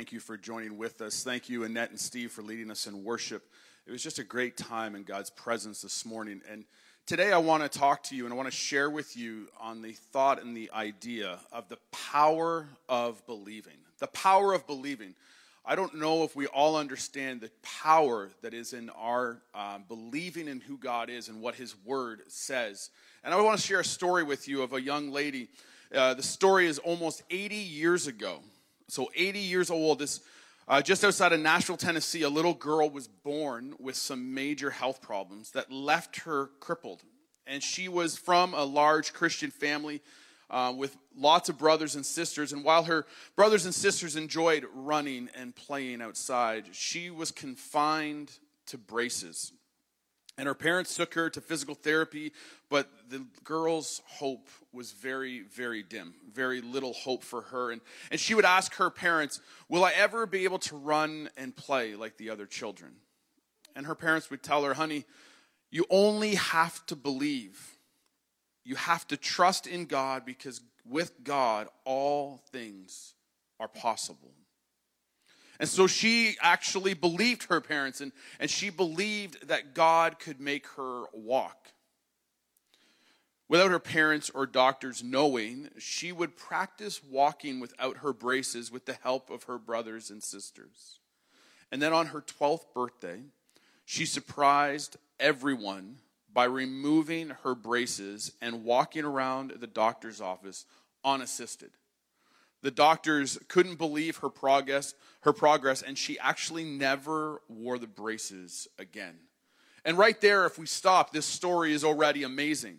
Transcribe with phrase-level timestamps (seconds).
[0.00, 1.22] thank you for joining with us.
[1.22, 3.42] Thank you, Annette and Steve, for leading us in worship.
[3.86, 6.40] It was just a great time in God's presence this morning.
[6.50, 6.64] And
[7.04, 9.82] today I want to talk to you and I want to share with you on
[9.82, 13.74] the thought and the idea of the power of believing.
[13.98, 15.14] The power of believing.
[15.66, 20.48] I don't know if we all understand the power that is in our um, believing
[20.48, 22.88] in who God is and what His Word says.
[23.22, 25.50] And I want to share a story with you of a young lady.
[25.94, 28.40] Uh, the story is almost 80 years ago.
[28.90, 30.20] So 80 years old, this
[30.68, 35.02] uh, just outside of Nashville, Tennessee, a little girl was born with some major health
[35.02, 37.02] problems that left her crippled.
[37.44, 40.00] And she was from a large Christian family
[40.48, 42.52] uh, with lots of brothers and sisters.
[42.52, 48.30] And while her brothers and sisters enjoyed running and playing outside, she was confined
[48.66, 49.52] to braces.
[50.40, 52.32] And her parents took her to physical therapy,
[52.70, 57.72] but the girl's hope was very, very dim, very little hope for her.
[57.72, 61.54] And, and she would ask her parents, Will I ever be able to run and
[61.54, 62.92] play like the other children?
[63.76, 65.04] And her parents would tell her, Honey,
[65.70, 67.76] you only have to believe.
[68.64, 73.12] You have to trust in God because with God, all things
[73.58, 74.32] are possible.
[75.60, 80.66] And so she actually believed her parents and, and she believed that God could make
[80.68, 81.72] her walk.
[83.46, 88.96] Without her parents or doctors knowing, she would practice walking without her braces with the
[89.02, 91.00] help of her brothers and sisters.
[91.70, 93.20] And then on her 12th birthday,
[93.84, 95.96] she surprised everyone
[96.32, 100.64] by removing her braces and walking around the doctor's office
[101.04, 101.72] unassisted.
[102.62, 108.68] The doctors couldn't believe her progress, her progress, and she actually never wore the braces
[108.78, 109.16] again.
[109.84, 112.78] And right there, if we stop, this story is already amazing.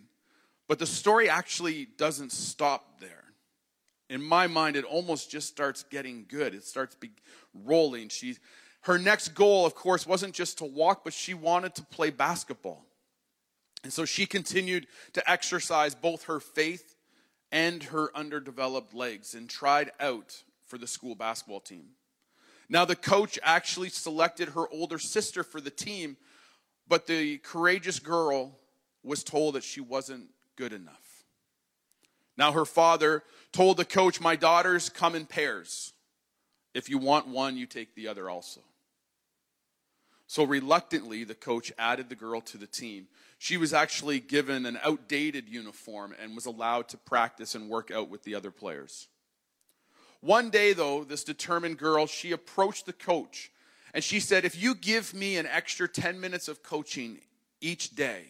[0.68, 3.24] But the story actually doesn't stop there.
[4.08, 6.54] In my mind, it almost just starts getting good.
[6.54, 7.10] It starts be
[7.64, 8.08] rolling.
[8.08, 8.36] She,
[8.82, 12.84] her next goal, of course, wasn't just to walk, but she wanted to play basketball.
[13.82, 16.91] And so she continued to exercise both her faith
[17.52, 21.90] and her underdeveloped legs and tried out for the school basketball team.
[22.68, 26.16] Now, the coach actually selected her older sister for the team,
[26.88, 28.58] but the courageous girl
[29.04, 31.24] was told that she wasn't good enough.
[32.38, 35.92] Now, her father told the coach, My daughters come in pairs.
[36.72, 38.62] If you want one, you take the other also.
[40.32, 43.08] So reluctantly, the coach added the girl to the team.
[43.38, 48.08] She was actually given an outdated uniform and was allowed to practice and work out
[48.08, 49.08] with the other players.
[50.22, 53.52] One day, though, this determined girl, she approached the coach
[53.92, 57.20] and she said, If you give me an extra 10 minutes of coaching
[57.60, 58.24] each day,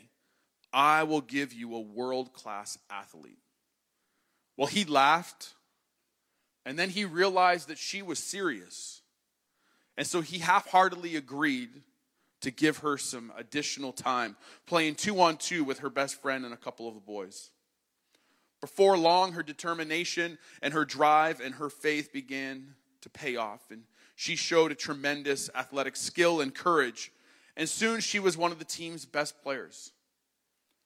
[0.73, 3.39] I will give you a world class athlete.
[4.57, 5.55] Well, he laughed
[6.67, 9.03] and then he realized that she was serious.
[9.97, 11.71] And so he half heartedly agreed
[12.43, 14.37] to give her some additional time,
[14.67, 17.51] playing two on two with her best friend and a couple of the boys.
[18.61, 23.83] Before long, her determination and her drive and her faith began to pay off, and
[24.15, 27.11] she showed a tremendous athletic skill and courage.
[27.57, 29.93] And soon she was one of the team's best players.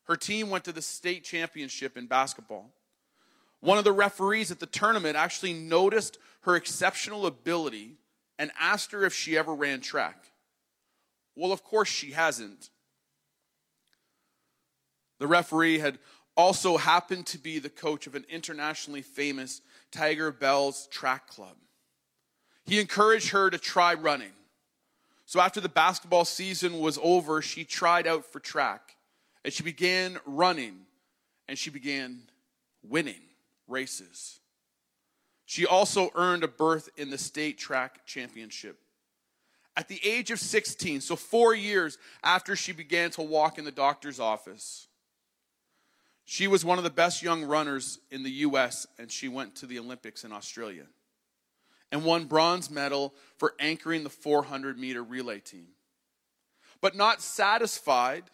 [0.05, 2.71] Her team went to the state championship in basketball.
[3.61, 7.97] One of the referees at the tournament actually noticed her exceptional ability
[8.39, 10.31] and asked her if she ever ran track.
[11.37, 12.71] Well, of course she hasn't.
[15.19, 15.99] The referee had
[16.37, 19.61] also happened to be the coach of an internationally famous
[19.93, 21.57] Tigerbelles track club.
[22.65, 24.33] He encouraged her to try running.
[25.25, 28.97] So after the basketball season was over, she tried out for track
[29.45, 30.81] and she began running
[31.49, 32.23] and she began
[32.83, 33.23] winning
[33.69, 34.41] races.
[35.45, 38.79] She also earned a berth in the state track championship.
[39.77, 43.71] At the age of 16, so four years after she began to walk in the
[43.71, 44.89] doctor's office,
[46.25, 49.67] she was one of the best young runners in the US, and she went to
[49.67, 50.87] the Olympics in Australia
[51.93, 55.69] and won bronze medal for anchoring the 400 meter relay team.
[56.81, 58.25] But not satisfied,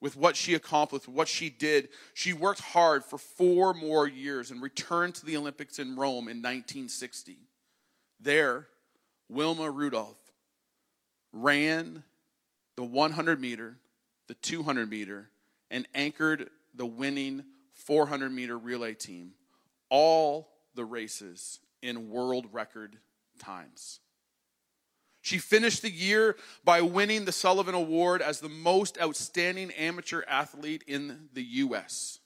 [0.00, 1.90] with what she accomplished, what she did.
[2.14, 6.38] She worked hard for four more years and returned to the Olympics in Rome in
[6.38, 7.36] 1960.
[8.18, 8.66] There,
[9.30, 10.18] Wilma Rudolph
[11.32, 12.02] ran
[12.76, 13.76] the 100 meter,
[14.26, 15.30] the 200 meter,
[15.70, 19.32] and anchored the winning 400 meter relay team,
[19.88, 22.96] all the races in world record
[23.38, 24.00] times.
[25.22, 30.82] She finished the year by winning the Sullivan Award as the most outstanding amateur athlete
[30.86, 32.18] in the U.S.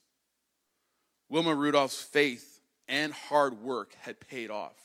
[1.29, 4.84] Wilma Rudolph's faith and hard work had paid off.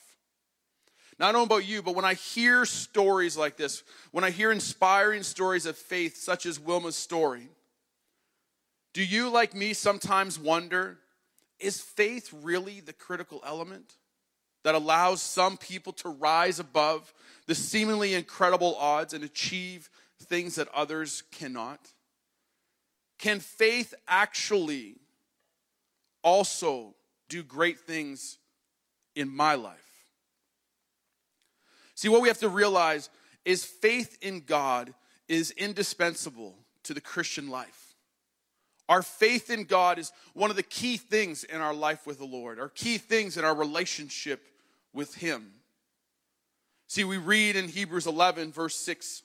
[1.19, 4.51] I don't know about you, but when I hear stories like this, when I hear
[4.51, 7.49] inspiring stories of faith, such as Wilma's story,
[8.93, 10.97] do you, like me, sometimes wonder
[11.59, 13.95] is faith really the critical element
[14.63, 17.13] that allows some people to rise above
[17.47, 19.89] the seemingly incredible odds and achieve
[20.23, 21.79] things that others cannot?
[23.17, 24.95] Can faith actually
[26.23, 26.95] also
[27.27, 28.37] do great things
[29.15, 29.88] in my life?
[31.99, 33.09] See, what we have to realize
[33.43, 34.93] is faith in God
[35.27, 37.93] is indispensable to the Christian life.
[38.87, 42.25] Our faith in God is one of the key things in our life with the
[42.25, 44.47] Lord, our key things in our relationship
[44.93, 45.51] with Him.
[46.87, 49.23] See, we read in Hebrews 11, verse 6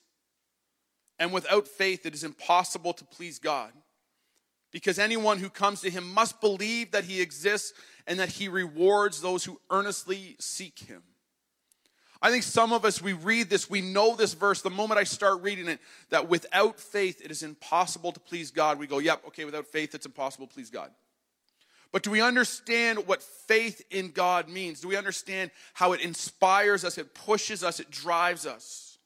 [1.20, 3.70] and without faith, it is impossible to please God.
[4.72, 7.72] Because anyone who comes to him must believe that he exists
[8.08, 11.04] and that he rewards those who earnestly seek him.
[12.24, 15.04] I think some of us, we read this, we know this verse the moment I
[15.04, 15.78] start reading it,
[16.08, 18.78] that without faith, it is impossible to please God.
[18.78, 20.90] We go, yep, okay, without faith, it's impossible to please God.
[21.92, 24.80] But do we understand what faith in God means?
[24.80, 28.96] Do we understand how it inspires us, it pushes us, it drives us?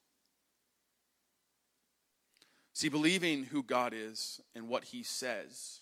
[2.72, 5.80] See, believing who God is and what He says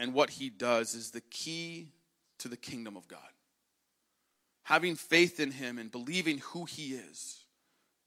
[0.00, 1.90] and what He does is the key
[2.38, 3.20] to the kingdom of God.
[4.64, 7.44] Having faith in Him and believing who He is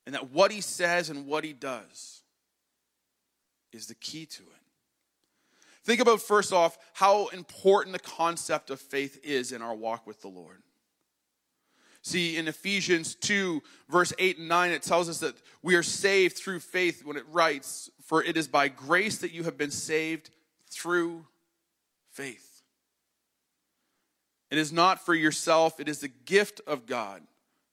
[0.06, 2.22] and that what He says and what He does
[3.72, 4.50] is the key to it.
[5.84, 10.22] Think about first off how important the concept of faith is in our walk with
[10.22, 10.62] the Lord.
[12.02, 16.38] See, in Ephesians 2, verse 8 and 9, it tells us that we are saved
[16.38, 20.30] through faith when it writes, For it is by grace that you have been saved
[20.70, 21.26] through
[22.12, 22.47] faith.
[24.50, 27.22] It is not for yourself, it is the gift of God,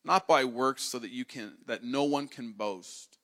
[0.04, 3.18] not by works so that you can that no one can boast.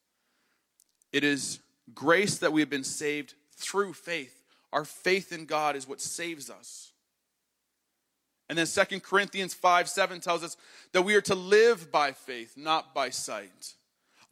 [1.12, 1.58] It is
[1.94, 4.44] grace that we have been saved through faith.
[4.72, 6.92] Our faith in God is what saves us.
[8.48, 10.56] And then Second Corinthians 5 7 tells us
[10.92, 13.74] that we are to live by faith, not by sight.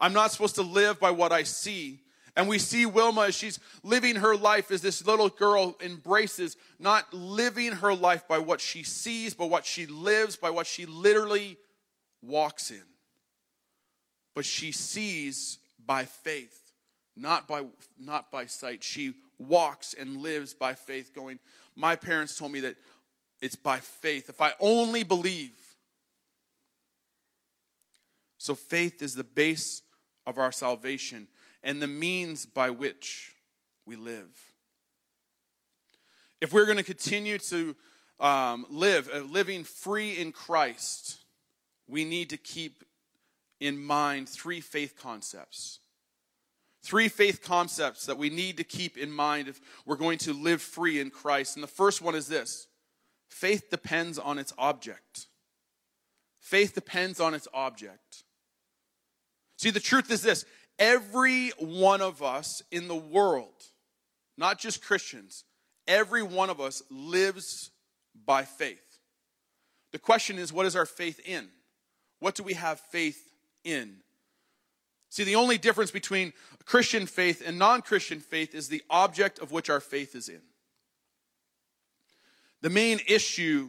[0.01, 2.01] I'm not supposed to live by what I see.
[2.39, 7.13] And we see Wilma as she's living her life as this little girl embraces, not
[7.13, 11.57] living her life by what she sees, but what she lives, by what she literally
[12.23, 12.85] walks in.
[14.37, 16.71] But she sees by faith,
[17.17, 17.65] not by,
[17.99, 18.85] not by sight.
[18.85, 21.41] She walks and lives by faith, going,
[21.75, 22.77] My parents told me that
[23.43, 24.29] it's by faith.
[24.29, 25.59] If I only believe.
[28.39, 29.83] So faith is the base
[30.25, 31.27] of our salvation
[31.63, 33.33] and the means by which
[33.87, 34.29] we live.
[36.41, 37.75] If we're going to continue to
[38.21, 41.19] um, live, uh, living free in Christ,
[41.89, 42.85] we need to keep
[43.61, 45.81] in mind three faith concepts.
[46.83, 50.63] Three faith concepts that we need to keep in mind if we're going to live
[50.63, 51.57] free in Christ.
[51.57, 52.69] And the first one is this
[53.29, 55.27] faith depends on its object.
[56.41, 58.25] Faith depends on its object.
[59.57, 60.45] See, the truth is this
[60.79, 63.65] every one of us in the world,
[64.37, 65.45] not just Christians,
[65.87, 67.71] every one of us lives
[68.27, 68.99] by faith.
[69.93, 71.49] The question is, what is our faith in?
[72.21, 73.31] What do we have faith
[73.65, 73.97] in?
[75.11, 76.33] See, the only difference between
[76.67, 80.43] Christian faith and non Christian faith is the object of which our faith is in.
[82.61, 83.69] The main issue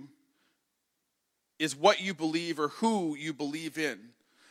[1.59, 3.99] is what you believe or who you believe in.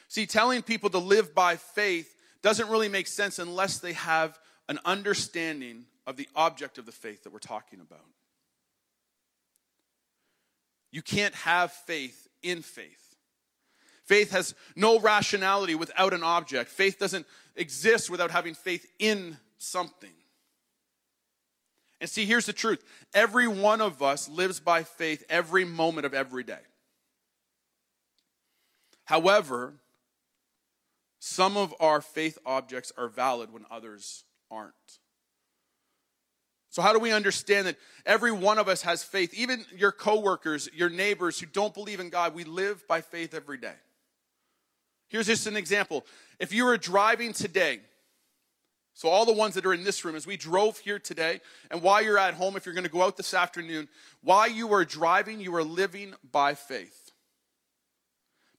[0.08, 4.78] See, telling people to live by faith doesn't really make sense unless they have an
[4.84, 8.04] understanding of the object of the faith that we're talking about.
[10.90, 13.16] You can't have faith in faith.
[14.04, 16.70] Faith has no rationality without an object.
[16.70, 17.26] Faith doesn't
[17.56, 20.12] exist without having faith in something.
[22.00, 26.14] And see, here's the truth every one of us lives by faith every moment of
[26.14, 26.60] every day.
[29.04, 29.74] However,
[31.28, 34.74] some of our faith objects are valid when others aren't.
[36.70, 39.34] So, how do we understand that every one of us has faith?
[39.34, 43.58] Even your coworkers, your neighbors who don't believe in God, we live by faith every
[43.58, 43.74] day.
[45.08, 46.04] Here's just an example.
[46.38, 47.80] If you were driving today,
[48.94, 51.82] so all the ones that are in this room, as we drove here today, and
[51.82, 53.88] while you're at home, if you're going to go out this afternoon,
[54.22, 57.12] while you are driving, you are living by faith.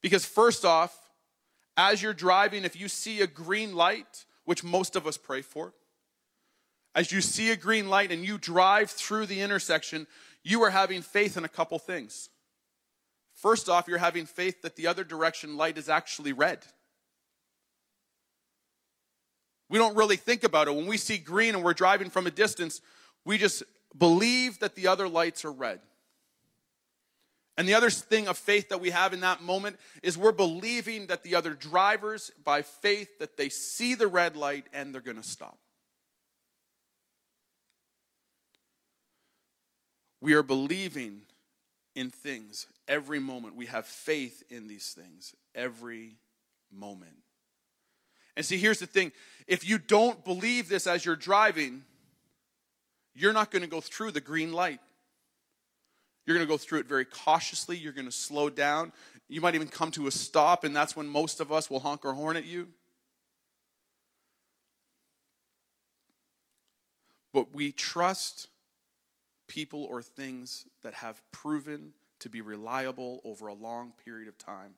[0.02, 1.09] Because first off,
[1.76, 5.72] as you're driving, if you see a green light, which most of us pray for,
[6.94, 10.06] as you see a green light and you drive through the intersection,
[10.42, 12.28] you are having faith in a couple things.
[13.34, 16.58] First off, you're having faith that the other direction light is actually red.
[19.68, 20.74] We don't really think about it.
[20.74, 22.80] When we see green and we're driving from a distance,
[23.24, 23.62] we just
[23.96, 25.80] believe that the other lights are red.
[27.60, 31.08] And the other thing of faith that we have in that moment is we're believing
[31.08, 35.18] that the other drivers, by faith, that they see the red light and they're going
[35.18, 35.58] to stop.
[40.22, 41.20] We are believing
[41.94, 43.56] in things every moment.
[43.56, 46.16] We have faith in these things every
[46.72, 47.18] moment.
[48.38, 49.12] And see, here's the thing
[49.46, 51.84] if you don't believe this as you're driving,
[53.14, 54.80] you're not going to go through the green light.
[56.26, 57.76] You're going to go through it very cautiously.
[57.76, 58.92] You're going to slow down.
[59.28, 62.04] You might even come to a stop, and that's when most of us will honk
[62.04, 62.68] our horn at you.
[67.32, 68.48] But we trust
[69.46, 74.74] people or things that have proven to be reliable over a long period of time.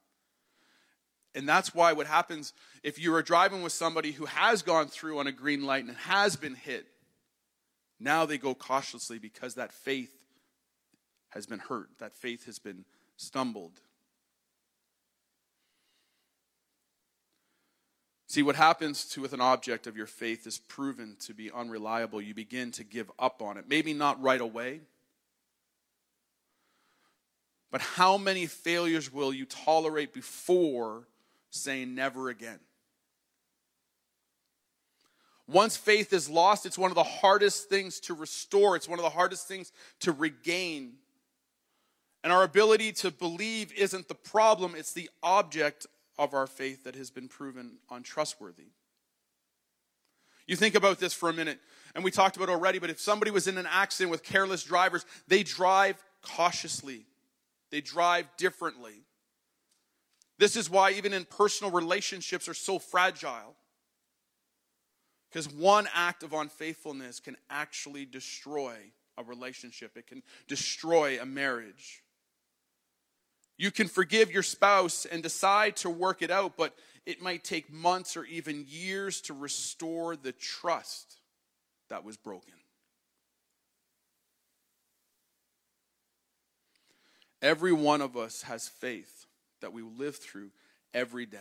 [1.35, 5.19] And that's why what happens if you are driving with somebody who has gone through
[5.19, 6.87] on a green light and has been hit,
[7.99, 10.13] now they go cautiously because that faith
[11.35, 12.85] has been hurt, that faith has been
[13.17, 13.81] stumbled.
[18.27, 22.23] See, what happens to with an object of your faith is proven to be unreliable.
[22.23, 23.67] You begin to give up on it.
[23.69, 24.81] Maybe not right away,
[27.71, 31.09] but how many failures will you tolerate before
[31.51, 32.61] saying never again?
[35.47, 39.03] Once faith is lost, it's one of the hardest things to restore, it's one of
[39.03, 40.93] the hardest things to regain.
[42.23, 45.87] And our ability to believe isn't the problem, it's the object
[46.19, 48.69] of our faith that has been proven untrustworthy.
[50.47, 51.59] You think about this for a minute,
[51.95, 54.63] and we talked about it already, but if somebody was in an accident with careless
[54.65, 57.07] drivers, they drive cautiously,
[57.71, 59.05] they drive differently.
[60.39, 63.57] This is why, even in personal relationships, are so fragile.
[65.31, 68.75] Because one act of unfaithfulness can actually destroy
[69.17, 72.03] a relationship, it can destroy a marriage.
[73.63, 76.75] You can forgive your spouse and decide to work it out, but
[77.07, 81.21] it might take months or even years to restore the trust
[81.89, 82.55] that was broken.
[87.41, 89.27] Every one of us has faith
[89.61, 90.51] that we live through
[90.93, 91.39] every day.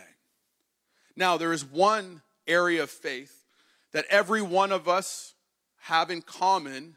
[1.16, 3.46] Now, there is one area of faith
[3.90, 5.34] that every one of us
[5.86, 6.94] have in common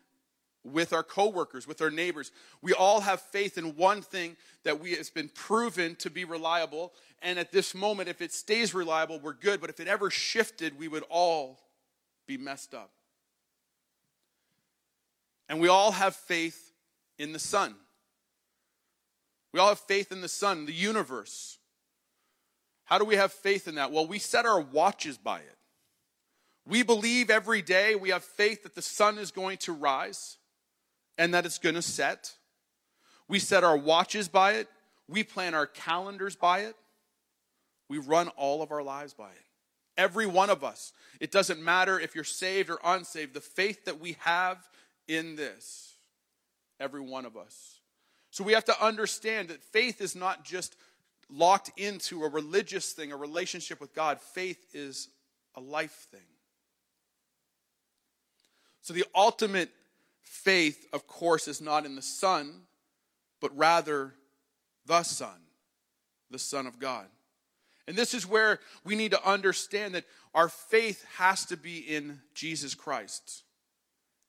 [0.66, 2.32] with our coworkers, with our neighbors.
[2.62, 6.92] We all have faith in one thing that we has been proven to be reliable.
[7.22, 9.62] And at this moment, if it stays reliable, we're good.
[9.62, 11.60] But if it ever shifted, we would all
[12.28, 12.92] be messed up.
[15.48, 16.74] And we all have faith
[17.20, 17.76] in the sun.
[19.54, 21.60] We all have faith in the sun, the universe.
[22.86, 23.92] How do we have faith in that?
[23.92, 25.58] Well, we set our watches by it.
[26.68, 30.38] We believe every day, we have faith that the sun is going to rise
[31.18, 32.34] and that it's going to set.
[33.28, 34.68] We set our watches by it.
[35.08, 36.76] We plan our calendars by it.
[37.90, 39.44] We run all of our lives by it.
[39.98, 40.92] Every one of us.
[41.20, 43.34] It doesn't matter if you're saved or unsaved.
[43.34, 44.68] The faith that we have
[45.08, 45.96] in this,
[46.80, 47.80] every one of us.
[48.32, 50.76] So we have to understand that faith is not just
[51.30, 54.20] locked into a religious thing, a relationship with God.
[54.20, 55.08] Faith is
[55.56, 56.20] a life thing.
[58.82, 59.70] So the ultimate
[60.36, 62.62] faith, of course, is not in the Son,
[63.40, 64.14] but rather
[64.86, 65.40] the Son,
[66.30, 67.06] the Son of God.
[67.88, 72.20] And this is where we need to understand that our faith has to be in
[72.34, 73.44] Jesus Christ.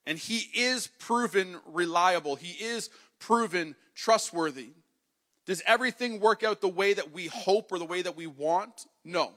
[0.06, 4.70] And He is proven reliable, He is proven trustworthy.
[5.46, 8.86] Does everything work out the way that we hope or the way that we want?
[9.04, 9.30] No.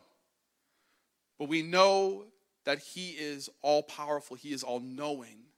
[1.37, 2.25] But we know
[2.65, 5.48] that He is all powerful, He is all knowing.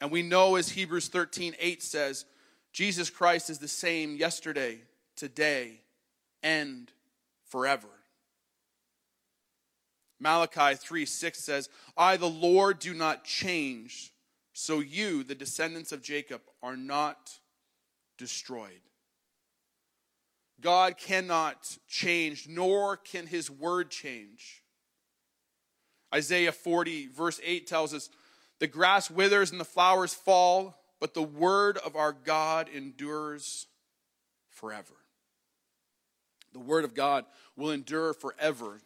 [0.00, 2.24] And we know, as Hebrews 13 8 says,
[2.72, 4.80] Jesus Christ is the same yesterday,
[5.16, 5.80] today,
[6.42, 6.90] and
[7.48, 7.88] forever.
[10.20, 14.12] Malachi 3 6 says, I, the Lord, do not change.
[14.52, 17.38] so you, the descendants of Jacob, are not
[18.16, 18.80] destroyed.
[20.60, 24.62] God cannot change, nor can his word change.
[26.14, 28.08] Isaiah 40, verse 8 tells us
[28.58, 33.66] the grass withers and the flowers fall, but the word of our God endures
[34.50, 34.94] forever.
[36.52, 38.80] The word of God will endure forever.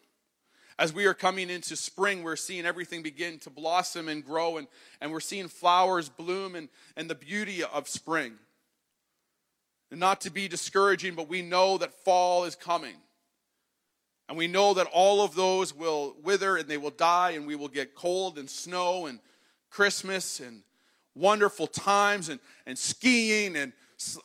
[0.79, 4.67] As we are coming into spring, we're seeing everything begin to blossom and grow, and,
[5.01, 8.33] and we're seeing flowers bloom and, and the beauty of spring.
[9.91, 12.95] And not to be discouraging, but we know that fall is coming.
[14.29, 17.57] And we know that all of those will wither and they will die, and we
[17.57, 19.21] will get cold and snow and
[19.71, 20.63] Christmas and
[21.15, 23.57] wonderful times and, and skiing.
[23.57, 23.73] And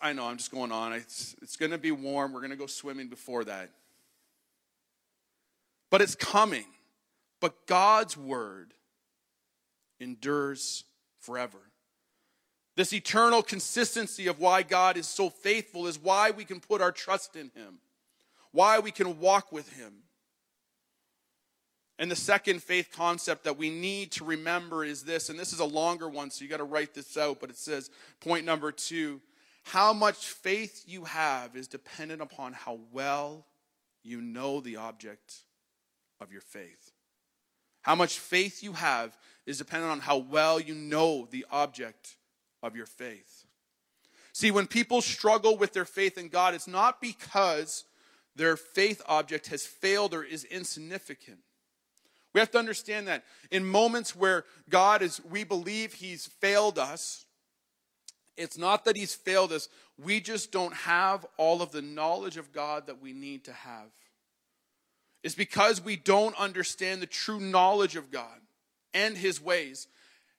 [0.02, 0.94] I know I'm just going on.
[0.94, 2.34] It's, it's going to be warm.
[2.34, 3.70] We're going to go swimming before that
[5.96, 6.66] but it's coming.
[7.40, 8.74] But God's word
[10.00, 10.84] endures
[11.22, 11.60] forever.
[12.76, 16.92] This eternal consistency of why God is so faithful is why we can put our
[16.92, 17.80] trust in Him,
[18.52, 19.94] why we can walk with Him.
[21.98, 25.60] And the second faith concept that we need to remember is this, and this is
[25.60, 28.72] a longer one, so you got to write this out, but it says, point number
[28.72, 29.22] two
[29.66, 33.48] how much faith you have is dependent upon how well
[34.04, 35.42] you know the object
[36.22, 36.92] of your faith.
[37.82, 42.16] How much faith you have is dependent on how well you know the object
[42.62, 43.46] of your faith.
[44.34, 47.86] See, when people struggle with their faith in God, it's not because
[48.36, 51.40] their faith object has failed or is insignificant.
[52.36, 57.24] We have to understand that in moments where God is, we believe He's failed us,
[58.36, 62.52] it's not that He's failed us, we just don't have all of the knowledge of
[62.52, 63.88] God that we need to have
[65.24, 68.42] It's because we don't understand the true knowledge of God
[68.94, 69.88] and his ways.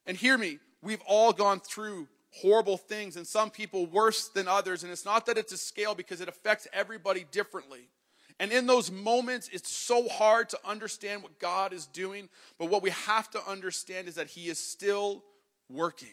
[0.04, 4.82] And hear me, we've all gone through horrible things, and some people worse than others.
[4.82, 7.88] And it's not that it's a scale because it affects everybody differently.
[8.38, 12.28] And in those moments, it's so hard to understand what God is doing.
[12.58, 15.24] But what we have to understand is that He is still
[15.70, 16.08] working.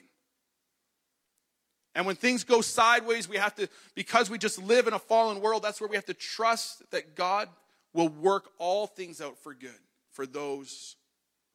[1.95, 5.41] And when things go sideways, we have to, because we just live in a fallen
[5.41, 7.49] world, that's where we have to trust that God
[7.93, 9.71] will work all things out for good
[10.11, 10.95] for those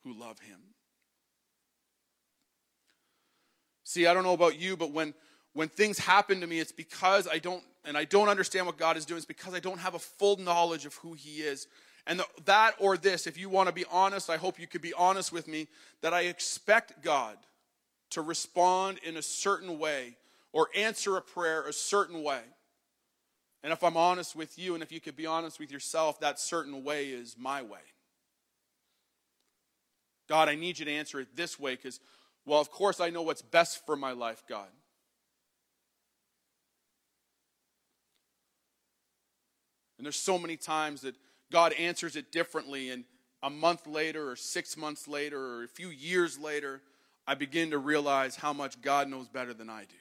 [0.04, 0.59] who love him.
[3.85, 5.14] See, I don't know about you, but when
[5.55, 8.97] when things happen to me, it's because I don't and I don't understand what God
[8.97, 9.17] is doing.
[9.17, 11.67] It's because I don't have a full knowledge of who he is.
[12.07, 14.83] And the, that or this, if you want to be honest, I hope you could
[14.83, 15.69] be honest with me
[16.03, 17.37] that I expect God
[18.11, 20.17] to respond in a certain way
[20.53, 22.41] or answer a prayer a certain way.
[23.63, 26.39] And if I'm honest with you, and if you could be honest with yourself, that
[26.39, 27.81] certain way is my way.
[30.29, 32.01] God, I need you to answer it this way because,
[32.45, 34.69] well, of course, I know what's best for my life, God.
[39.99, 41.17] And there's so many times that
[41.51, 43.05] God answers it differently, and
[43.43, 46.81] a month later, or six months later, or a few years later,
[47.27, 49.97] I begin to realize how much God knows better than I do.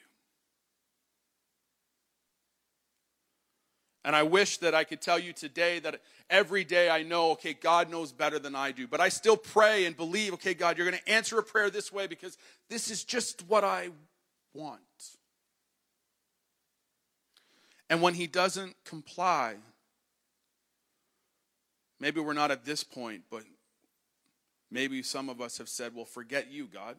[4.04, 7.52] And I wish that I could tell you today that every day I know, okay,
[7.52, 8.86] God knows better than I do.
[8.86, 11.92] But I still pray and believe, okay, God, you're going to answer a prayer this
[11.92, 12.38] way because
[12.70, 13.90] this is just what I
[14.54, 14.80] want.
[17.90, 19.56] And when He doesn't comply,
[22.00, 23.42] maybe we're not at this point, but
[24.70, 26.96] maybe some of us have said, well, forget you, God.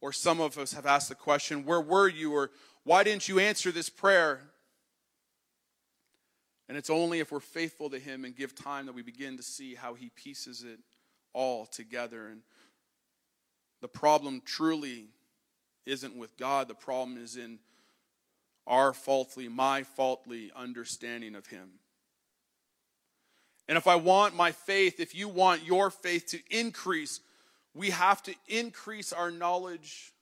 [0.00, 2.32] Or some of us have asked the question, where were you?
[2.32, 2.50] Or
[2.82, 4.40] why didn't you answer this prayer?
[6.68, 9.42] And it's only if we're faithful to Him and give time that we begin to
[9.42, 10.80] see how He pieces it
[11.32, 12.26] all together.
[12.28, 12.42] And
[13.80, 15.08] the problem truly
[15.86, 17.58] isn't with God, the problem is in
[18.66, 21.70] our faultly, my faultly understanding of Him.
[23.68, 27.20] And if I want my faith, if you want your faith to increase,
[27.74, 30.12] we have to increase our knowledge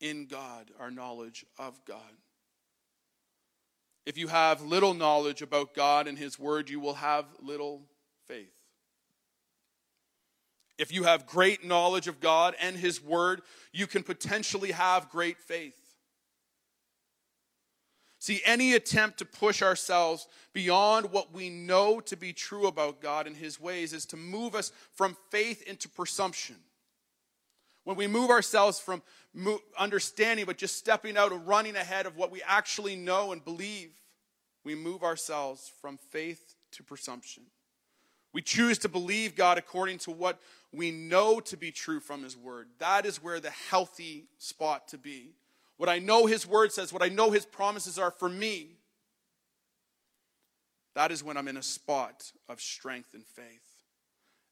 [0.00, 2.00] in God, our knowledge of God.
[4.04, 7.82] If you have little knowledge about God and His Word, you will have little
[8.28, 8.52] faith.
[10.78, 15.40] If you have great knowledge of God and His Word, you can potentially have great
[15.40, 15.85] faith.
[18.18, 23.26] See, any attempt to push ourselves beyond what we know to be true about God
[23.26, 26.56] and His ways is to move us from faith into presumption.
[27.84, 29.02] When we move ourselves from
[29.78, 33.90] understanding, but just stepping out and running ahead of what we actually know and believe,
[34.64, 37.44] we move ourselves from faith to presumption.
[38.32, 40.40] We choose to believe God according to what
[40.72, 42.68] we know to be true from His Word.
[42.78, 45.34] That is where the healthy spot to be.
[45.76, 48.76] What I know His Word says, what I know His promises are for me,
[50.94, 53.66] that is when I'm in a spot of strength and faith.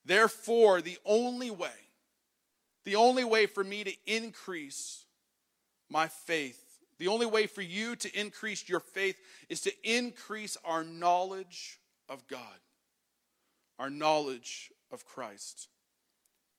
[0.04, 1.70] Therefore, the only way,
[2.84, 5.06] the only way for me to increase
[5.88, 6.60] my faith,
[6.98, 12.26] the only way for you to increase your faith is to increase our knowledge of
[12.28, 12.60] God,
[13.78, 15.68] our knowledge of Christ.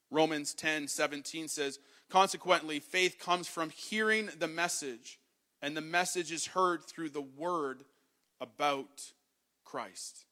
[0.10, 5.20] Romans 10 17 says, Consequently, faith comes from hearing the message,
[5.62, 7.84] and the message is heard through the word
[8.40, 9.12] about
[9.64, 10.26] Christ.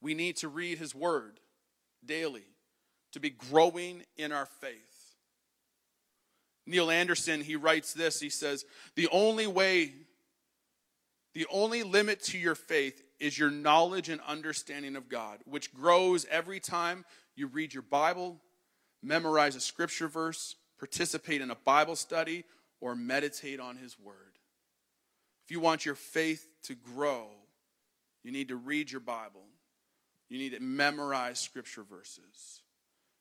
[0.00, 1.40] We need to read his word
[2.04, 2.44] daily
[3.12, 5.14] to be growing in our faith.
[6.66, 8.20] Neil Anderson, he writes this.
[8.20, 8.64] He says,
[8.96, 9.92] The only way,
[11.34, 16.26] the only limit to your faith is your knowledge and understanding of God, which grows
[16.30, 17.04] every time
[17.36, 18.40] you read your Bible,
[19.04, 22.44] memorize a scripture verse, participate in a Bible study,
[22.80, 24.38] or meditate on His Word.
[25.44, 27.28] If you want your faith to grow,
[28.22, 29.44] you need to read your Bible.
[30.28, 32.62] You need to memorize scripture verses.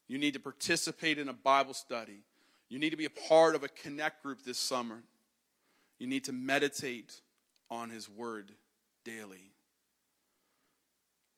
[0.08, 2.24] You need to participate in a Bible study.
[2.70, 5.04] You need to be a part of a connect group this summer.
[6.00, 7.22] You need to meditate
[7.70, 8.52] on His Word
[9.04, 9.53] daily.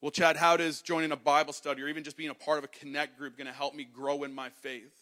[0.06, 2.64] Well, Chad, how does joining a Bible study or even just being a part of
[2.64, 4.94] a connect group going to help me grow in my faith?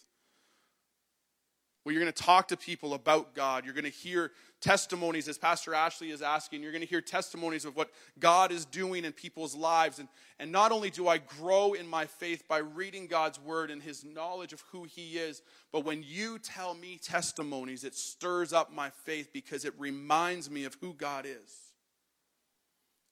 [1.83, 3.65] Well, you're going to talk to people about God.
[3.65, 6.63] You're going to hear testimonies, as Pastor Ashley is asking.
[6.63, 9.99] You're going to hear testimonies of what God is doing in people's lives.
[9.99, 10.07] And,
[10.39, 14.05] and not only do I grow in my faith by reading God's word and his
[14.05, 15.41] knowledge of who he is,
[15.73, 20.63] but when you tell me testimonies, it stirs up my faith because it reminds me
[20.63, 21.73] of who God is.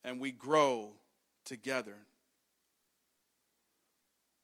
[0.06, 0.93] And we grow
[1.45, 1.95] together.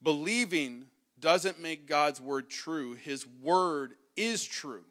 [0.01, 0.85] Believing
[1.19, 4.85] doesn't make God's word true, his word is true,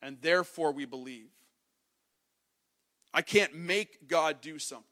[0.00, 1.30] and therefore we believe.
[3.14, 4.86] I can't make God do something.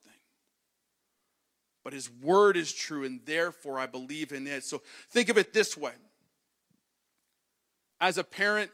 [1.83, 4.65] But his word is true, and therefore I believe in it.
[4.65, 5.95] So think of it this way.
[8.01, 8.71] As a parent,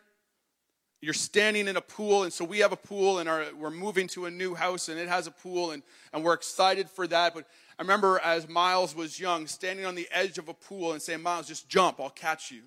[1.00, 4.08] you're standing in a pool, and so we have a pool, and our, we're moving
[4.08, 5.82] to a new house, and it has a pool, and,
[6.12, 7.34] and we're excited for that.
[7.34, 7.46] But
[7.78, 11.22] I remember as Miles was young, standing on the edge of a pool and saying,
[11.22, 12.62] Miles, just jump, I'll catch you.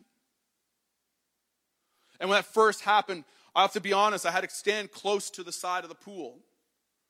[2.20, 3.24] And when that first happened,
[3.56, 5.96] I have to be honest, I had to stand close to the side of the
[5.96, 6.38] pool.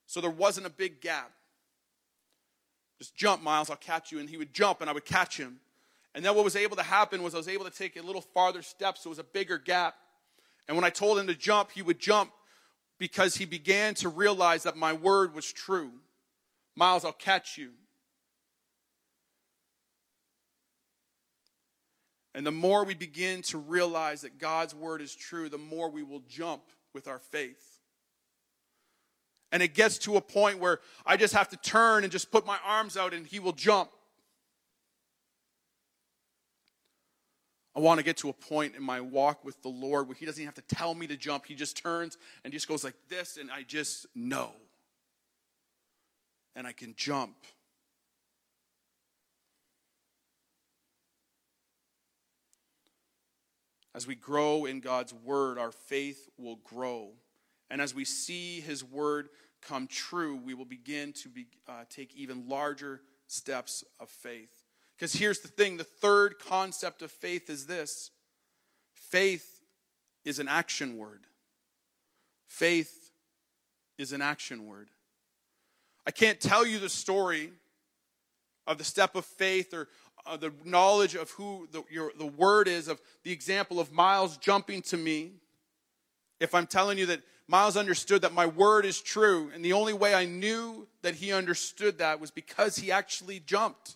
[0.06, 1.32] So there wasn't a big gap.
[2.98, 4.20] Just jump, Miles, I'll catch you.
[4.20, 5.60] And he would jump and I would catch him.
[6.16, 8.22] And then what was able to happen was I was able to take a little
[8.22, 9.96] farther step, so it was a bigger gap.
[10.70, 12.32] And when I told him to jump, he would jump
[13.00, 15.90] because he began to realize that my word was true.
[16.76, 17.72] Miles, I'll catch you.
[22.36, 26.04] And the more we begin to realize that God's word is true, the more we
[26.04, 26.62] will jump
[26.94, 27.80] with our faith.
[29.52, 32.46] And it gets to a point where I just have to turn and just put
[32.46, 33.90] my arms out and he will jump.
[37.76, 40.26] I want to get to a point in my walk with the Lord where he
[40.26, 41.46] doesn't even have to tell me to jump.
[41.46, 44.52] He just turns and just goes like this, and I just know.
[46.56, 47.36] And I can jump.
[53.96, 57.12] As we grow in God's word, our faith will grow.
[57.70, 59.30] And as we see his word
[59.62, 64.59] come true, we will begin to be, uh, take even larger steps of faith.
[65.00, 68.12] Because here's the thing the third concept of faith is this
[68.94, 69.62] faith
[70.26, 71.22] is an action word.
[72.48, 73.12] Faith
[73.98, 74.90] is an action word.
[76.06, 77.52] I can't tell you the story
[78.68, 79.88] of the step of faith or
[80.26, 84.36] uh, the knowledge of who the, your, the word is, of the example of Miles
[84.38, 85.32] jumping to me,
[86.42, 89.94] if I'm telling you that Miles understood that my word is true, and the only
[89.94, 93.96] way I knew that he understood that was because he actually jumped.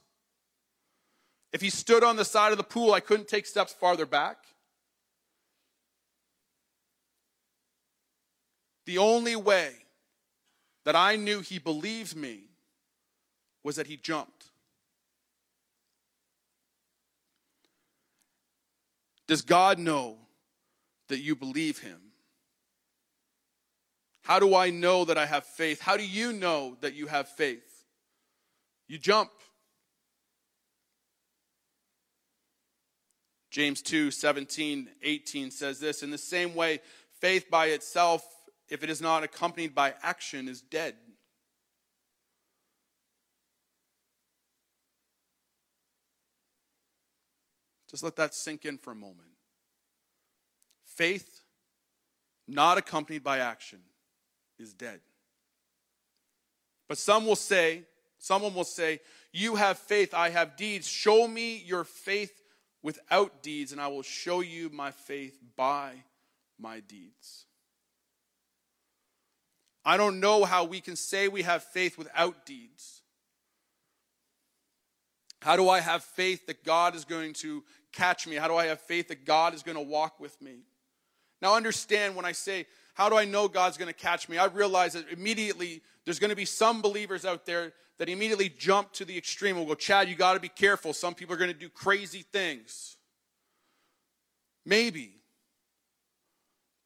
[1.54, 4.38] If he stood on the side of the pool, I couldn't take steps farther back.
[8.86, 9.72] The only way
[10.84, 12.50] that I knew he believed me
[13.64, 14.50] was that he jumped.
[19.28, 20.18] Does God know
[21.08, 22.00] that you believe him?
[24.24, 25.82] How do I know that I have faith?
[25.82, 27.86] How do you know that you have faith?
[28.88, 29.32] You jump.
[33.54, 36.80] James 2 17, 18 says this In the same way,
[37.22, 38.26] faith by itself,
[38.68, 40.96] if it is not accompanied by action, is dead.
[47.92, 49.30] Just let that sink in for a moment.
[50.84, 51.44] Faith
[52.48, 53.82] not accompanied by action
[54.58, 55.00] is dead.
[56.90, 57.84] But some will say,
[58.18, 59.00] someone will say,
[59.32, 60.88] You have faith, I have deeds.
[60.88, 62.43] Show me your faith
[62.84, 65.94] without deeds, and I will show you my faith by
[66.60, 67.46] my deeds.
[69.86, 73.02] I don't know how we can say we have faith without deeds.
[75.42, 78.36] How do I have faith that God is going to catch me?
[78.36, 80.60] How do I have faith that God is going to walk with me?
[81.42, 84.38] Now, understand when I say, How do I know God's going to catch me?
[84.38, 88.92] I realize that immediately there's going to be some believers out there that immediately jump
[88.94, 90.94] to the extreme and go, Chad, you got to be careful.
[90.94, 92.98] Some people are going to do crazy things.
[94.66, 95.16] Maybe.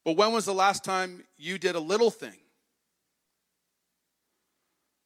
[0.04, 2.38] But when was the last time you did a little thing?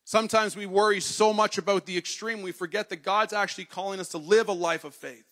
[0.04, 4.08] Sometimes we worry so much about the extreme, we forget that God's actually calling us
[4.10, 5.31] to live a life of faith.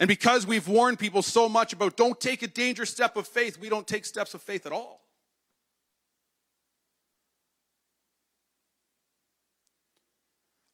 [0.00, 3.58] And because we've warned people so much about don't take a dangerous step of faith,
[3.58, 5.00] we don't take steps of faith at all.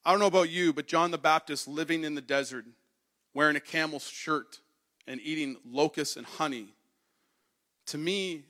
[0.05, 2.65] I don't know about you, but John the Baptist living in the desert,
[3.33, 4.59] wearing a camel's shirt
[5.07, 6.75] and eating locusts and honey,
[7.87, 8.43] to me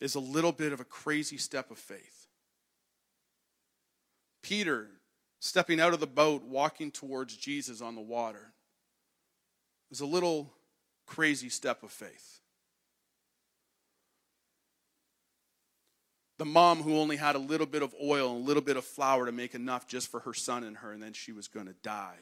[0.00, 2.28] is a little bit of a crazy step of faith.
[4.42, 4.88] Peter
[5.40, 8.52] stepping out of the boat, walking towards Jesus on the water,
[9.90, 10.52] is a little
[11.06, 12.40] crazy step of faith.
[16.38, 18.84] The mom who only had a little bit of oil and a little bit of
[18.84, 21.66] flour to make enough just for her son and her, and then she was going
[21.66, 22.18] to die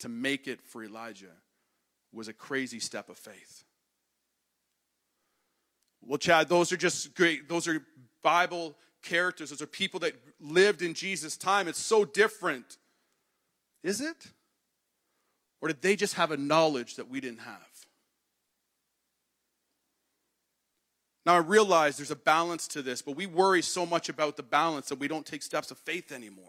[0.00, 1.36] to make it for Elijah
[2.12, 3.64] was a crazy step of faith.
[6.02, 7.48] Well, Chad, those are just great.
[7.48, 7.82] Those are
[8.22, 9.50] Bible characters.
[9.50, 11.68] Those are people that lived in Jesus' time.
[11.68, 12.78] It's so different.
[13.82, 14.26] Is it?
[15.60, 17.86] Or did they just have a knowledge that we didn't have?
[21.26, 24.42] Now, I realize there's a balance to this, but we worry so much about the
[24.42, 26.46] balance that we don't take steps of faith anymore.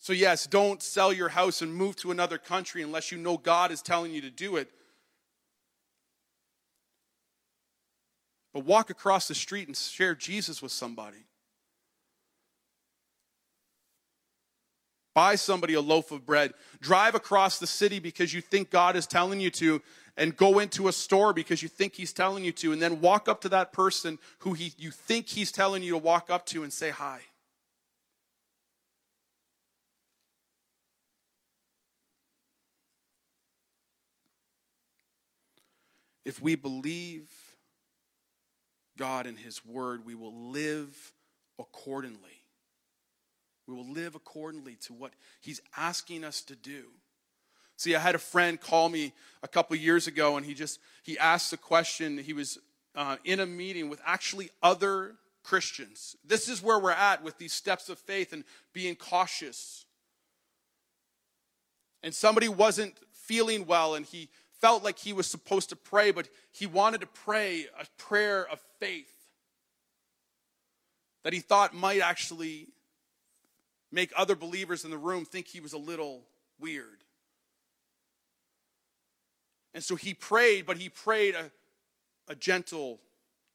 [0.00, 3.70] So, yes, don't sell your house and move to another country unless you know God
[3.70, 4.70] is telling you to do it.
[8.52, 11.24] But walk across the street and share Jesus with somebody.
[15.20, 16.54] Buy somebody a loaf of bread.
[16.80, 19.82] Drive across the city because you think God is telling you to,
[20.16, 23.28] and go into a store because you think He's telling you to, and then walk
[23.28, 26.62] up to that person who he, you think He's telling you to walk up to
[26.62, 27.20] and say hi.
[36.24, 37.28] If we believe
[38.96, 41.12] God and His Word, we will live
[41.58, 42.39] accordingly.
[43.70, 46.86] We will live accordingly to what He's asking us to do.
[47.76, 49.12] See, I had a friend call me
[49.44, 52.18] a couple years ago, and he just he asked a question.
[52.18, 52.58] He was
[52.96, 56.16] uh, in a meeting with actually other Christians.
[56.26, 59.86] This is where we're at with these steps of faith and being cautious.
[62.02, 64.30] And somebody wasn't feeling well, and he
[64.60, 68.60] felt like he was supposed to pray, but he wanted to pray a prayer of
[68.80, 69.14] faith
[71.22, 72.66] that he thought might actually
[73.92, 76.22] make other believers in the room think he was a little
[76.58, 77.04] weird.
[79.74, 81.50] And so he prayed, but he prayed a,
[82.28, 83.00] a gentle,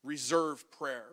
[0.04, 1.08] reserved prayer.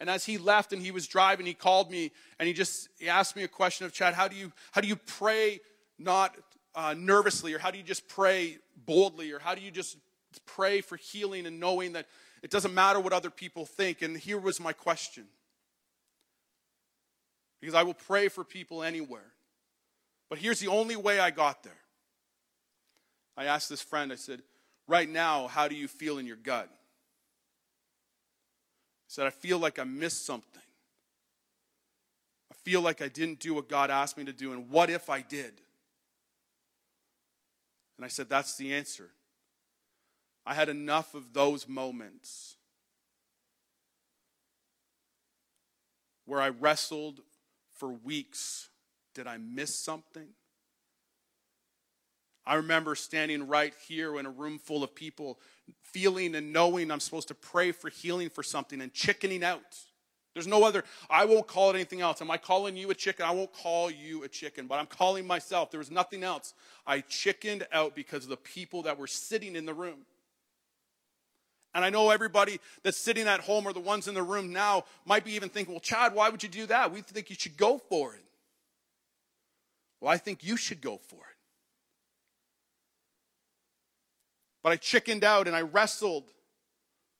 [0.00, 3.08] And as he left and he was driving, he called me and he just he
[3.08, 5.60] asked me a question of Chad, how do you how do you pray
[5.98, 6.36] not
[6.74, 9.96] uh, nervously, or how do you just pray boldly, or how do you just
[10.46, 12.06] pray for healing and knowing that
[12.42, 14.02] it doesn't matter what other people think?
[14.02, 15.24] And here was my question.
[17.64, 19.32] Because I will pray for people anywhere.
[20.28, 21.72] But here's the only way I got there.
[23.38, 24.42] I asked this friend, I said,
[24.86, 26.68] Right now, how do you feel in your gut?
[29.06, 30.60] He said, I feel like I missed something.
[32.52, 35.08] I feel like I didn't do what God asked me to do, and what if
[35.08, 35.54] I did?
[37.96, 39.08] And I said, That's the answer.
[40.44, 42.56] I had enough of those moments
[46.26, 47.22] where I wrestled
[47.84, 48.70] for weeks.
[49.14, 50.28] Did I miss something?
[52.46, 55.38] I remember standing right here in a room full of people,
[55.82, 59.60] feeling and knowing I'm supposed to pray for healing for something and chickening out.
[60.32, 62.22] There's no other, I won't call it anything else.
[62.22, 63.26] Am I calling you a chicken?
[63.26, 65.70] I won't call you a chicken, but I'm calling myself.
[65.70, 66.54] There was nothing else.
[66.86, 70.06] I chickened out because of the people that were sitting in the room.
[71.74, 74.84] And I know everybody that's sitting at home or the ones in the room now
[75.04, 76.92] might be even thinking, well, Chad, why would you do that?
[76.92, 78.24] We think you should go for it.
[80.00, 81.36] Well, I think you should go for it.
[84.62, 86.24] But I chickened out and I wrestled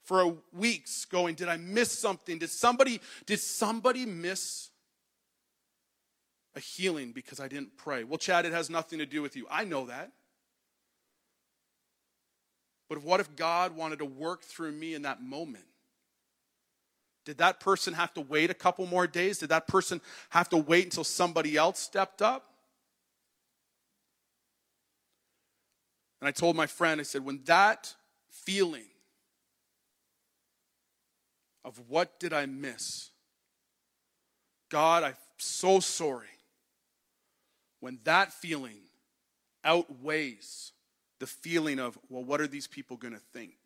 [0.05, 2.39] for weeks going, did I miss something?
[2.39, 4.71] Did somebody did somebody miss
[6.55, 8.05] a healing because I didn't pray?
[8.05, 9.47] Well, Chad, it has nothing to do with you.
[9.51, 10.13] I know that.
[12.89, 15.65] But what if God wanted to work through me in that moment?
[17.25, 19.39] Did that person have to wait a couple more days?
[19.39, 22.51] Did that person have to wait until somebody else stepped up?
[26.21, 27.95] And I told my friend, I said, when that
[28.31, 28.87] feeling
[31.65, 33.11] of what did I miss?
[34.71, 36.27] God, I'm so sorry.
[37.81, 38.81] When that feeling
[39.65, 40.73] outweighs
[41.25, 43.57] the feeling of, well, what are these people going to think?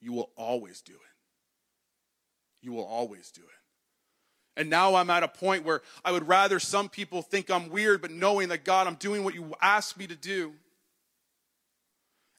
[0.00, 2.66] You will always do it.
[2.66, 4.60] You will always do it.
[4.60, 8.02] And now I'm at a point where I would rather some people think I'm weird,
[8.02, 10.52] but knowing that God, I'm doing what you asked me to do.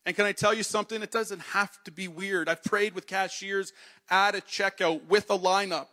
[0.06, 1.02] And can I tell you something?
[1.02, 2.50] It doesn't have to be weird.
[2.50, 3.72] I've prayed with cashiers
[4.10, 5.88] at a checkout with a lineup.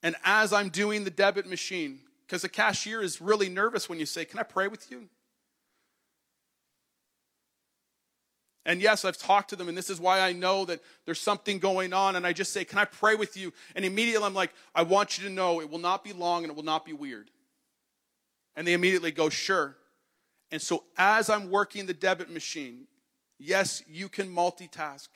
[0.00, 4.06] And as I'm doing the debit machine, because the cashier is really nervous when you
[4.06, 5.08] say, Can I pray with you?
[8.64, 11.58] And yes, I've talked to them, and this is why I know that there's something
[11.58, 12.14] going on.
[12.14, 13.52] And I just say, Can I pray with you?
[13.74, 16.50] And immediately I'm like, I want you to know it will not be long and
[16.50, 17.30] it will not be weird.
[18.54, 19.76] And they immediately go, Sure.
[20.52, 22.86] And so as I'm working the debit machine,
[23.38, 25.08] yes, you can multitask.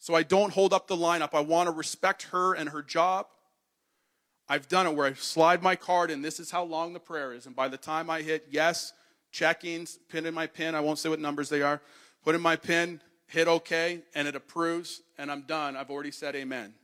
[0.00, 1.34] So I don't hold up the lineup.
[1.34, 3.26] I want to respect her and her job.
[4.48, 7.32] I've done it where I slide my card and this is how long the prayer
[7.32, 7.46] is.
[7.46, 8.92] And by the time I hit yes,
[9.30, 10.74] checking, pin in my pin.
[10.74, 11.80] I won't say what numbers they are.
[12.24, 15.76] Put in my pin, hit OK, and it approves, and I'm done.
[15.76, 16.74] I've already said amen.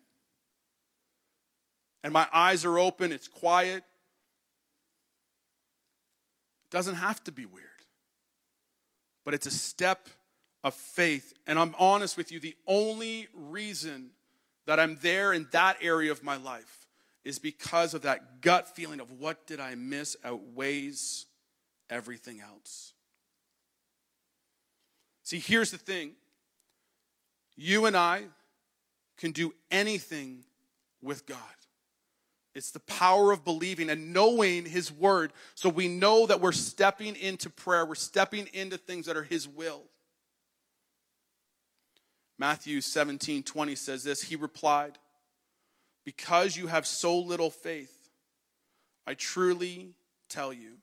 [2.03, 3.83] And my eyes are open, it's quiet.
[6.65, 7.67] It doesn't have to be weird,
[9.25, 10.09] but it's a step
[10.63, 11.33] of faith.
[11.47, 14.11] And I'm honest with you, the only reason
[14.67, 16.87] that I'm there in that area of my life
[17.25, 21.27] is because of that gut feeling of what did I miss outweighs
[21.91, 22.93] everything else.
[25.23, 26.13] See, here's the thing
[27.57, 28.25] you and I
[29.17, 30.45] can do anything
[31.03, 31.39] with God.
[32.55, 35.33] It's the power of believing and knowing His Word.
[35.55, 39.47] So we know that we're stepping into prayer, we're stepping into things that are His
[39.47, 39.83] will.
[42.39, 44.99] Matthew 17 20 says this He replied,
[46.05, 48.11] Because you have so little faith,
[49.07, 49.95] I truly
[50.29, 50.79] tell you,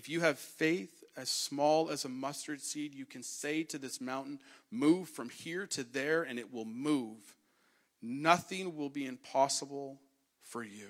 [0.00, 4.00] if you have faith as small as a mustard seed, you can say to this
[4.00, 4.38] mountain,
[4.70, 7.18] Move from here to there, and it will move.
[8.00, 10.00] Nothing will be impossible
[10.42, 10.88] for you.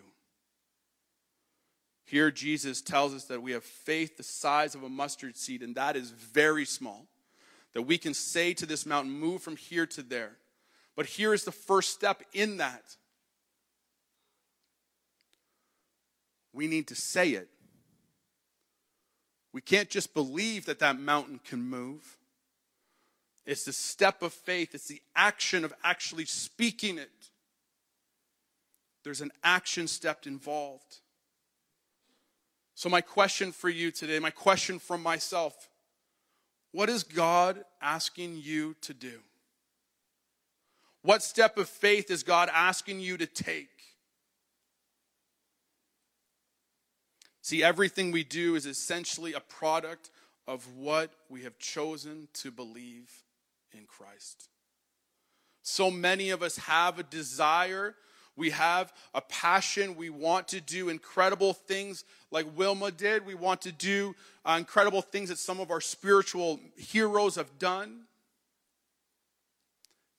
[2.05, 5.75] Here, Jesus tells us that we have faith the size of a mustard seed, and
[5.75, 7.09] that is very small.
[7.75, 10.37] That we can say to this mountain, Move from here to there.
[10.95, 12.95] But here is the first step in that.
[16.53, 17.49] We need to say it.
[19.53, 22.19] We can't just believe that that mountain can move.
[23.47, 27.11] It's the step of faith, it's the action of actually speaking it.
[29.03, 31.01] There's an action step involved.
[32.75, 35.69] So, my question for you today, my question from myself
[36.73, 39.19] what is God asking you to do?
[41.03, 43.80] What step of faith is God asking you to take?
[47.51, 50.11] See, everything we do is essentially a product
[50.47, 53.11] of what we have chosen to believe
[53.73, 54.49] in Christ.
[55.65, 57.97] So many of us have a desire,
[58.37, 63.27] we have a passion, we want to do incredible things like Wilma did.
[63.27, 68.03] We want to do uh, incredible things that some of our spiritual heroes have done.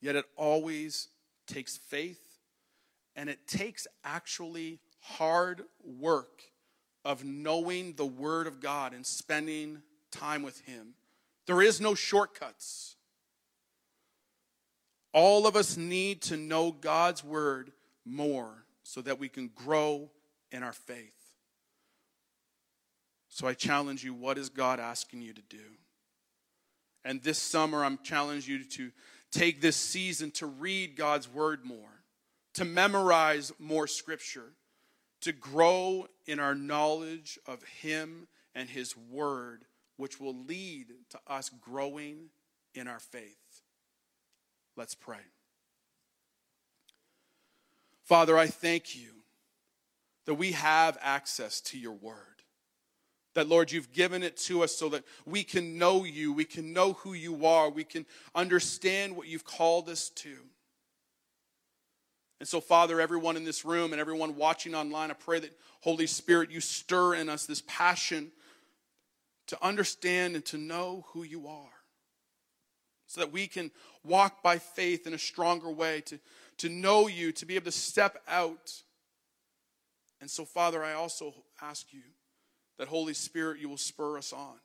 [0.01, 1.07] Yet it always
[1.47, 2.39] takes faith
[3.15, 6.50] and it takes actually hard work
[7.03, 9.81] of knowing the Word of God and spending
[10.11, 10.93] time with Him.
[11.47, 12.95] There is no shortcuts.
[15.13, 17.71] All of us need to know God's Word
[18.05, 20.09] more so that we can grow
[20.51, 21.13] in our faith.
[23.29, 25.77] So I challenge you what is God asking you to do?
[27.03, 28.91] And this summer, I'm challenging you to
[29.31, 32.03] take this season to read God's Word more,
[32.55, 34.51] to memorize more Scripture
[35.21, 39.65] to grow in our knowledge of Him and His Word,
[39.97, 42.29] which will lead to us growing
[42.73, 43.61] in our faith.
[44.75, 45.17] Let's pray.
[48.03, 49.11] Father, I thank you
[50.25, 52.17] that we have access to your word.
[53.33, 56.73] That, Lord, you've given it to us so that we can know you, we can
[56.73, 58.05] know who you are, we can
[58.35, 60.35] understand what you've called us to.
[62.41, 66.07] And so, Father, everyone in this room and everyone watching online, I pray that, Holy
[66.07, 68.31] Spirit, you stir in us this passion
[69.45, 71.69] to understand and to know who you are
[73.05, 73.69] so that we can
[74.03, 76.19] walk by faith in a stronger way, to,
[76.57, 78.73] to know you, to be able to step out.
[80.19, 82.01] And so, Father, I also ask you
[82.79, 84.55] that Holy Spirit, you will spur us on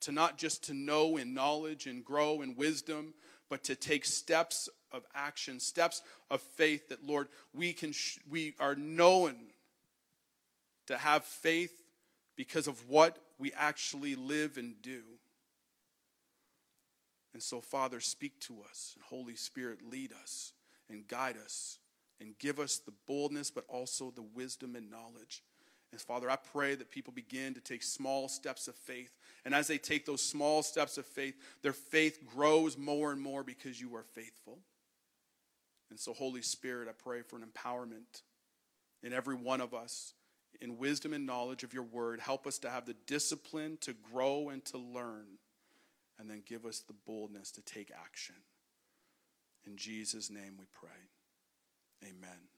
[0.00, 3.12] to not just to know in knowledge and grow in wisdom,
[3.48, 8.54] but to take steps of action, steps of faith that Lord, we can sh- we
[8.58, 9.36] are known
[10.86, 11.82] to have faith
[12.36, 15.02] because of what we actually live and do.
[17.34, 20.52] And so Father, speak to us and Holy Spirit lead us
[20.88, 21.78] and guide us
[22.20, 25.42] and give us the boldness but also the wisdom and knowledge
[25.90, 29.16] and Father, I pray that people begin to take small steps of faith.
[29.44, 33.42] And as they take those small steps of faith, their faith grows more and more
[33.42, 34.58] because you are faithful.
[35.90, 38.22] And so, Holy Spirit, I pray for an empowerment
[39.02, 40.12] in every one of us
[40.60, 42.20] in wisdom and knowledge of your word.
[42.20, 45.26] Help us to have the discipline to grow and to learn,
[46.18, 48.34] and then give us the boldness to take action.
[49.66, 50.90] In Jesus' name we pray.
[52.04, 52.57] Amen.